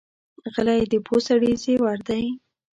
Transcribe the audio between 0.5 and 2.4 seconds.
غلی، د پوه سړي زیور دی.